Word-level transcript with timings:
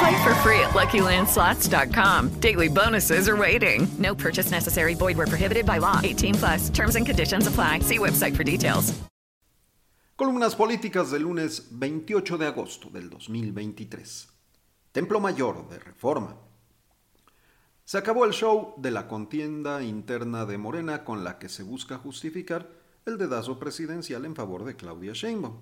Play 0.00 0.16
for 0.24 0.34
free 0.36 0.60
at 0.60 0.70
LuckyLandSlots.com. 0.70 2.40
Daily 2.40 2.68
bonuses 2.68 3.28
are 3.28 3.36
waiting. 3.36 3.86
No 3.98 4.14
purchase 4.14 4.50
necessary. 4.50 4.94
Void 4.94 5.16
where 5.18 5.26
prohibited 5.26 5.66
by 5.66 5.78
law. 5.78 6.00
18 6.02 6.34
plus. 6.36 6.70
Terms 6.70 6.96
and 6.96 7.04
conditions 7.04 7.46
apply. 7.46 7.80
See 7.80 7.98
website 7.98 8.34
for 8.34 8.42
details. 8.44 8.94
Columnas 10.16 10.54
políticas 10.54 11.10
del 11.10 11.22
lunes 11.22 11.68
28 11.70 12.38
de 12.38 12.46
agosto 12.46 12.90
del 12.90 13.10
2023. 13.10 14.28
Templo 14.92 15.20
Mayor 15.20 15.68
de 15.68 15.78
Reforma. 15.78 16.36
Se 17.84 17.98
acabó 17.98 18.24
el 18.24 18.32
show 18.32 18.74
de 18.78 18.90
la 18.90 19.06
contienda 19.06 19.82
interna 19.82 20.46
de 20.46 20.56
Morena 20.56 21.04
con 21.04 21.24
la 21.24 21.38
que 21.38 21.48
se 21.48 21.62
busca 21.62 21.98
justificar 21.98 22.70
el 23.04 23.18
dedazo 23.18 23.58
presidencial 23.58 24.24
en 24.24 24.34
favor 24.34 24.64
de 24.64 24.76
Claudia 24.76 25.12
Sheinbaum. 25.12 25.56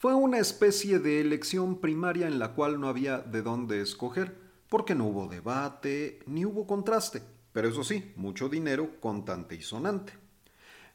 Fue 0.00 0.14
una 0.14 0.38
especie 0.38 0.98
de 0.98 1.20
elección 1.20 1.78
primaria 1.78 2.26
en 2.26 2.38
la 2.38 2.54
cual 2.54 2.80
no 2.80 2.88
había 2.88 3.18
de 3.18 3.42
dónde 3.42 3.82
escoger, 3.82 4.34
porque 4.70 4.94
no 4.94 5.04
hubo 5.04 5.28
debate 5.28 6.20
ni 6.24 6.46
hubo 6.46 6.66
contraste, 6.66 7.20
pero 7.52 7.68
eso 7.68 7.84
sí, 7.84 8.14
mucho 8.16 8.48
dinero 8.48 8.98
contante 8.98 9.56
y 9.56 9.60
sonante. 9.60 10.14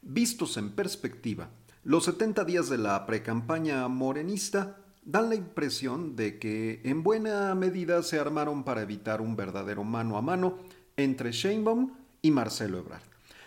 Vistos 0.02 0.58
en 0.58 0.72
perspectiva, 0.72 1.52
los 1.84 2.06
70 2.06 2.46
días 2.46 2.68
de 2.68 2.80
la 2.80 3.06
precampaña 3.06 3.88
morenista 3.90 4.78
dan 5.04 5.30
la 5.30 5.36
impresión 5.36 6.16
de 6.16 6.40
que 6.40 6.82
en 6.84 7.04
buena 7.04 7.54
medida 7.54 8.02
se 8.02 8.18
armaron 8.18 8.64
para 8.64 8.82
evitar 8.82 9.22
un 9.22 9.36
verdadero 9.36 9.84
mano 9.84 10.18
a 10.18 10.24
mano 10.24 10.58
entre 10.98 11.32
Sheinbaum 11.32 11.92
y 12.24 12.32
Marcelo 12.32 12.80
Ebrard, 12.80 13.04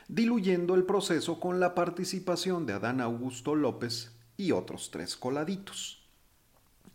diluyendo 0.07 0.77
el 0.77 0.85
proceso 0.85 1.41
con 1.41 1.59
la 1.59 1.75
participación 1.75 2.65
de 2.65 2.75
Adán 2.75 3.01
Augusto 3.01 3.57
López 3.57 4.13
y 4.39 4.53
otros 4.53 4.91
tres 4.91 5.17
coladitos. 5.17 6.01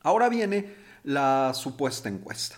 Ahora 0.01 0.29
viene 0.29 0.73
la 1.03 1.53
supuesta 1.53 2.09
encuesta, 2.09 2.57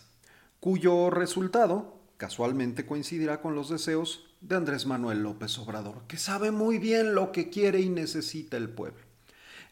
cuyo 0.62 1.10
resultado 1.10 2.00
casualmente 2.16 2.86
coincidirá 2.86 3.42
con 3.42 3.56
los 3.56 3.70
deseos 3.70 4.28
de 4.40 4.56
Andrés 4.56 4.86
Manuel 4.86 5.24
López 5.24 5.58
Obrador, 5.58 6.04
que 6.08 6.18
sabe 6.18 6.52
muy 6.52 6.78
bien 6.78 7.16
lo 7.16 7.32
que 7.34 7.50
quiere 7.50 7.82
y 7.82 7.90
necesita 7.90 8.56
el 8.56 8.70
pueblo. 8.70 9.04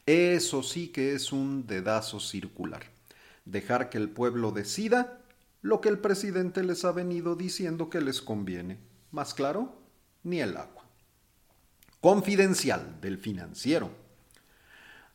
Eso 0.04 0.62
sí 0.62 0.88
que 0.88 1.14
es 1.14 1.32
un 1.32 1.66
dedazo 1.66 2.20
circular. 2.20 2.82
Dejar 3.44 3.88
que 3.88 3.98
el 3.98 4.10
pueblo 4.10 4.50
decida 4.50 5.20
lo 5.62 5.80
que 5.80 5.88
el 5.88 5.98
presidente 5.98 6.62
les 6.62 6.84
ha 6.84 6.92
venido 6.92 7.36
diciendo 7.36 7.88
que 7.88 8.00
les 8.00 8.20
conviene. 8.20 8.78
Más 9.12 9.32
claro, 9.32 9.80
ni 10.22 10.40
el 10.40 10.56
agua. 10.56 10.84
Confidencial 12.00 13.00
del 13.00 13.16
financiero. 13.16 14.03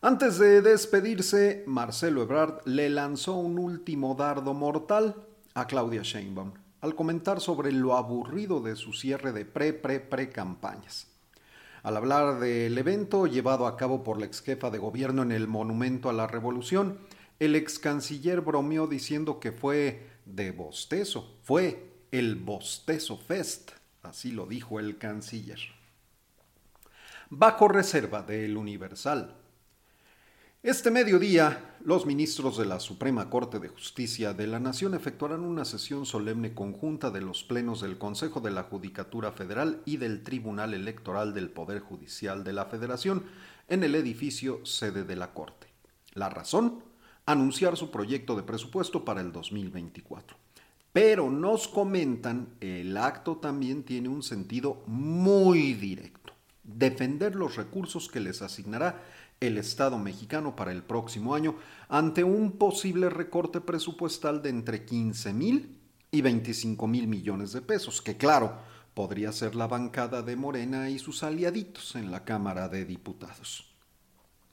Antes 0.02 0.40
de 0.40 0.62
despedirse, 0.62 1.66
Marcelo 1.68 2.24
Ebrard 2.24 2.62
le 2.64 2.90
lanzó 2.90 3.34
un 3.34 3.60
último 3.60 4.16
dardo 4.16 4.54
mortal 4.54 5.28
a 5.56 5.68
Claudia 5.68 6.04
Sheinbaum 6.04 6.54
al 6.80 6.96
comentar 6.96 7.42
sobre 7.42 7.74
lo 7.74 7.98
aburrido 7.98 8.62
de 8.62 8.78
su 8.78 8.94
cierre 8.94 9.34
de 9.34 9.44
pre-pre-pre-campañas. 9.44 11.08
Al 11.84 11.98
hablar 11.98 12.40
del 12.40 12.78
evento 12.78 13.28
llevado 13.28 13.68
a 13.68 13.76
cabo 13.76 14.02
por 14.02 14.22
la 14.22 14.26
ex 14.26 14.42
jefa 14.42 14.70
de 14.70 14.78
gobierno 14.78 15.22
en 15.22 15.34
el 15.34 15.50
Monumento 15.50 16.10
a 16.10 16.14
la 16.14 16.28
Revolución, 16.28 17.00
el 17.40 17.58
ex 17.58 17.78
canciller 17.78 18.40
bromeó 18.40 18.88
diciendo 18.88 19.42
que 19.42 19.52
fue 19.52 20.08
de 20.26 20.54
bostezo, 20.54 21.36
fue 21.44 21.92
el 22.14 22.38
bostezo 22.38 23.18
fest, 23.18 23.72
así 24.02 24.32
lo 24.32 24.46
dijo 24.46 24.80
el 24.80 24.98
canciller. 24.98 25.60
Bajo 27.30 27.68
reserva 27.68 28.22
del 28.22 28.56
Universal. 28.56 29.36
Este 30.62 30.92
mediodía, 30.92 31.78
los 31.86 32.06
ministros 32.06 32.58
de 32.58 32.66
la 32.66 32.82
Suprema 32.82 33.30
Corte 33.30 33.60
de 33.60 33.70
Justicia 33.70 34.34
de 34.34 34.46
la 34.46 34.60
Nación 34.60 34.94
efectuarán 34.94 35.46
una 35.46 35.64
sesión 35.64 36.06
solemne 36.06 36.54
conjunta 36.54 37.12
de 37.12 37.22
los 37.22 37.46
plenos 37.46 37.80
del 37.80 37.98
Consejo 37.98 38.42
de 38.42 38.52
la 38.52 38.64
Judicatura 38.64 39.32
Federal 39.32 39.82
y 39.86 39.96
del 39.96 40.22
Tribunal 40.22 40.74
Electoral 40.74 41.34
del 41.34 41.50
Poder 41.50 41.80
Judicial 41.80 42.44
de 42.44 42.52
la 42.52 42.66
Federación 42.66 43.24
en 43.70 43.86
el 43.86 43.96
edificio 43.96 44.60
sede 44.66 45.06
de 45.06 45.16
la 45.16 45.34
Corte. 45.34 45.68
La 46.14 46.28
razón, 46.28 46.84
anunciar 47.26 47.78
su 47.78 47.90
proyecto 47.90 48.36
de 48.36 48.44
presupuesto 48.44 49.06
para 49.06 49.22
el 49.22 49.32
2024. 49.32 50.36
Pero 50.92 51.30
nos 51.30 51.70
comentan, 51.70 52.50
el 52.60 52.98
acto 52.98 53.38
también 53.38 53.84
tiene 53.84 54.10
un 54.10 54.24
sentido 54.24 54.84
muy 54.88 55.72
directo. 55.76 56.19
Defender 56.76 57.36
los 57.36 57.56
recursos 57.56 58.10
que 58.10 58.20
les 58.20 58.42
asignará 58.42 59.04
el 59.40 59.58
Estado 59.58 59.98
mexicano 59.98 60.56
para 60.56 60.72
el 60.72 60.84
próximo 60.84 61.34
año 61.34 61.56
ante 61.88 62.24
un 62.24 62.54
posible 62.54 63.10
recorte 63.10 63.62
presupuestal 63.62 64.42
de 64.42 64.50
entre 64.50 64.86
15 64.86 65.34
mil 65.34 65.80
y 66.12 66.22
25 66.22 66.88
mil 66.88 67.08
millones 67.08 67.54
de 67.54 67.62
pesos, 67.62 68.02
que 68.02 68.18
claro, 68.18 68.58
podría 68.94 69.32
ser 69.32 69.56
la 69.56 69.68
bancada 69.68 70.22
de 70.22 70.36
Morena 70.36 70.90
y 70.90 71.00
sus 71.00 71.24
aliaditos 71.24 71.96
en 71.96 72.12
la 72.12 72.26
Cámara 72.26 72.68
de 72.68 72.86
Diputados. 72.86 73.72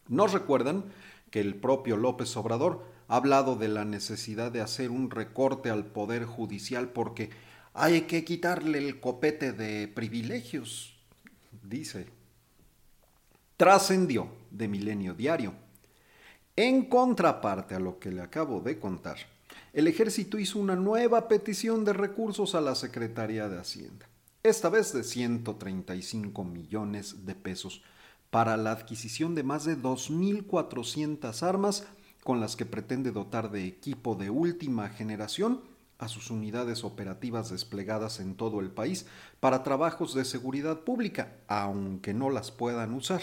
Nos 0.09 0.33
recuerdan 0.33 0.85
que 1.31 1.41
el 1.41 1.57
propio 1.57 1.97
López 1.97 2.37
Obrador 2.37 2.85
ha 3.09 3.17
hablado 3.17 3.57
de 3.57 3.69
la 3.69 3.85
necesidad 3.85 4.53
de 4.53 4.61
hacer 4.61 4.91
un 4.91 5.11
recorte 5.11 5.71
al 5.71 5.87
Poder 5.87 6.25
Judicial 6.25 6.91
porque 6.91 7.31
hay 7.75 8.03
que 8.03 8.25
quitarle 8.25 8.79
el 8.79 9.01
copete 9.01 9.53
de 9.53 9.89
privilegios, 9.89 10.96
dice 11.63 12.07
trascendió 13.57 14.29
de 14.51 14.69
Milenio 14.69 15.15
Diario. 15.15 15.55
En 16.55 16.87
contraparte 16.89 17.75
a 17.75 17.81
lo 17.81 17.99
que 17.99 18.11
le 18.11 18.23
acabo 18.23 18.61
de 18.61 18.79
contar, 18.79 19.17
el 19.73 19.89
ejército 19.89 20.39
hizo 20.39 20.59
una 20.59 20.77
nueva 20.77 21.29
petición 21.29 21.85
de 21.85 21.93
recursos 21.93 22.55
a 22.55 22.61
la 22.61 22.75
Secretaría 22.75 23.49
de 23.49 23.59
Hacienda, 23.59 24.09
esta 24.43 24.69
vez 24.69 24.93
de 24.93 25.05
135 25.05 26.45
millones 26.45 27.27
de 27.27 27.35
pesos, 27.35 27.83
para 28.31 28.57
la 28.57 28.73
adquisición 28.73 29.35
de 29.35 29.43
más 29.43 29.65
de 29.65 29.77
2.400 29.77 31.43
armas 31.43 31.87
con 32.25 32.41
las 32.41 32.57
que 32.57 32.67
pretende 32.67 33.13
dotar 33.13 33.51
de 33.51 33.67
equipo 33.67 34.15
de 34.15 34.31
última 34.31 34.89
generación 34.89 35.61
a 35.99 36.09
sus 36.09 36.31
unidades 36.31 36.85
operativas 36.85 37.51
desplegadas 37.51 38.21
en 38.21 38.35
todo 38.35 38.61
el 38.61 38.71
país 38.71 39.07
para 39.41 39.63
trabajos 39.63 40.15
de 40.15 40.25
seguridad 40.25 40.81
pública, 40.81 41.37
aunque 41.49 42.13
no 42.13 42.31
las 42.31 42.51
puedan 42.51 42.93
usar. 42.93 43.23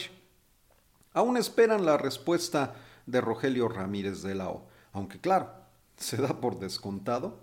Aún 1.13 1.37
esperan 1.37 1.85
la 1.85 1.97
respuesta 1.97 2.75
de 3.05 3.21
Rogelio 3.21 3.67
Ramírez 3.67 4.23
de 4.23 4.35
la 4.35 4.49
O, 4.49 4.67
aunque 4.91 5.19
claro, 5.19 5.51
se 5.97 6.17
da 6.17 6.39
por 6.39 6.59
descontado 6.59 7.39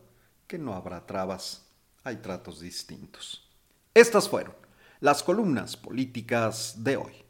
que 0.47 0.59
no 0.59 0.75
habrá 0.75 1.06
trabas, 1.06 1.67
hay 2.03 2.17
tratos 2.17 2.61
distintos. 2.61 3.49
Estas 3.94 4.29
fueron 4.29 4.55
las 5.00 5.23
columnas 5.23 5.76
políticas 5.76 6.83
de 6.83 6.97
hoy. 6.97 7.30